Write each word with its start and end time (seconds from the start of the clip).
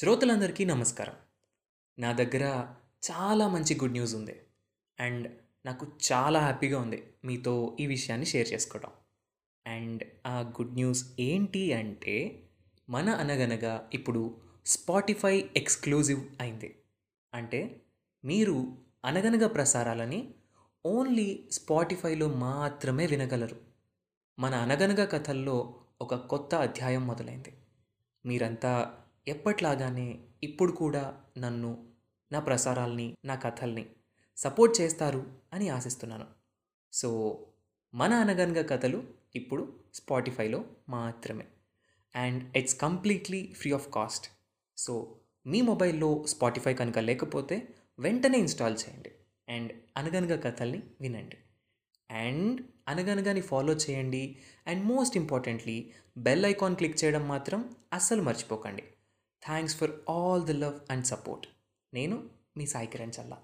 శ్రోతలందరికీ 0.00 0.64
నమస్కారం. 0.64 1.14
నా 1.98 2.12
దగ్గర 2.12 2.74
చాలా 3.10 3.48
మంచి 3.48 3.74
గుడ్ 3.74 3.92
న్యూస్ 3.92 4.14
ఉంది. 4.14 4.40
అండ్ 5.00 5.32
నాకు 5.66 5.86
చాలా 6.12 6.40
హ్యాపీగా 6.40 6.80
ఉంది 6.80 7.06
మీతో 7.24 7.76
ఈ 7.80 7.86
విషయాన్ని 7.86 8.26
షేర్ 8.26 8.52
చేసుకోవడం 8.52 8.90
అండ్ 9.66 10.02
ఆ 10.26 10.40
గుడ్ 10.40 10.74
న్యూస్ 10.74 11.12
ఏంటి 11.20 11.72
అంటే 11.72 12.42
మన 12.90 13.10
అనగనగా 13.10 13.90
ఇప్పుడు 13.94 14.36
స్పాటిఫై 14.66 15.50
ఎక్స్క్లూజివ్ 15.56 16.28
అయింది. 16.40 16.82
అంటే 17.34 17.80
మీరు 18.24 18.76
అనగనగా 19.04 19.48
ప్రసారాలని 19.48 20.34
ఓన్లీ 20.86 21.48
స్పాటిఫైలో 21.52 22.28
మాత్రమే 22.28 23.06
వినగలరు. 23.06 23.60
మన 24.38 24.54
అనగనగా 24.54 25.04
కథల్లో 25.04 25.74
ఒక 26.00 26.14
కొత్త 26.14 26.54
అధ్యాయం 26.54 27.06
మొదలైంది. 27.06 27.56
మీరంతా 28.26 29.00
ఎప్పట్లాగానే 29.28 30.18
ఇప్పుడు 30.42 30.72
కూడా 30.72 31.20
నన్ను 31.38 31.88
నా 32.32 32.40
ప్రసారాల్ని 32.40 33.16
నా 33.24 33.34
కథల్ని 33.34 33.86
సపోర్ట్ 34.36 34.80
చేస్తారు 34.80 35.32
అని 35.52 35.68
ఆశిస్తున్నాను. 35.68 36.26
సో 36.92 37.38
మన 37.94 38.12
అనగనగా 38.12 38.62
కథలు 38.62 39.04
ఇప్పుడు 39.36 39.80
స్పాటిఫైలో 39.94 40.64
మాత్రమే. 40.88 41.46
And 42.16 42.56
it's 42.56 42.76
completely 42.76 43.54
free 43.56 43.72
of 43.72 43.90
cost. 43.90 44.30
So 44.76 45.16
మీ 45.46 45.60
మొబైల్లో 45.60 46.26
స్పాటిఫై 46.26 46.74
కనుక 46.74 46.98
లేకపోతే 46.98 47.68
వెంటనే 47.98 48.38
ఇన్స్టాల్ 48.38 48.76
చేయండి. 48.88 49.10
అండ్ 49.48 49.72
అనగనగా 49.96 50.40
కథల్ని 50.40 50.82
వినండి. 51.00 51.36
అండ్ 52.10 52.60
అనగనగాని 52.88 53.40
ఫాలో 53.40 53.72
చేయండి. 53.72 54.38
And 54.66 54.84
most 54.84 55.16
importantly 55.16 55.92
bell 56.16 56.46
icon 56.46 56.76
click 56.76 57.04
చేయడం 57.04 57.28
మాత్రం 57.28 57.74
అస్సలు 57.92 58.22
మర్చిపోకండి. 58.22 58.84
Thanks 59.46 59.76
for 59.76 59.90
all 60.08 60.44
the 60.44 60.52
love 60.52 60.80
and 60.90 61.04
support 61.04 61.46
నేను 61.94 62.16
మీ 62.56 62.66
సాయి 62.66 62.88
కిరణ్ 62.88 63.12
చల్లా. 63.20 63.38